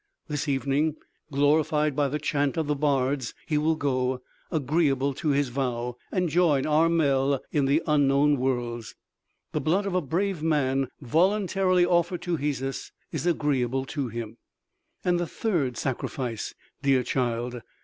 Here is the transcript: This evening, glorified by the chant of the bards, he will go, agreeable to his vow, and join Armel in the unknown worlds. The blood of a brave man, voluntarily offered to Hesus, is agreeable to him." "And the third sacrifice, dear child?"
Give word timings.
This 0.27 0.47
evening, 0.47 0.95
glorified 1.31 1.95
by 1.95 2.07
the 2.07 2.17
chant 2.17 2.57
of 2.57 2.65
the 2.65 2.73
bards, 2.73 3.35
he 3.45 3.55
will 3.59 3.75
go, 3.75 4.23
agreeable 4.49 5.13
to 5.13 5.29
his 5.29 5.49
vow, 5.49 5.95
and 6.11 6.27
join 6.27 6.65
Armel 6.65 7.39
in 7.51 7.65
the 7.65 7.83
unknown 7.85 8.37
worlds. 8.37 8.95
The 9.51 9.61
blood 9.61 9.85
of 9.85 9.93
a 9.93 10.01
brave 10.01 10.41
man, 10.41 10.87
voluntarily 11.01 11.85
offered 11.85 12.23
to 12.23 12.35
Hesus, 12.37 12.91
is 13.11 13.27
agreeable 13.27 13.85
to 13.93 14.07
him." 14.07 14.37
"And 15.05 15.19
the 15.19 15.27
third 15.27 15.77
sacrifice, 15.77 16.55
dear 16.81 17.03
child?" 17.03 17.61